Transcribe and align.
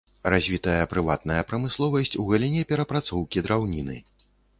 Развітая 0.33 0.85
прыватная 0.93 1.43
прамысловасць 1.51 2.13
у 2.23 2.25
галіне 2.31 2.63
перапрацоўкі 2.71 3.45
драўніны. 3.49 3.99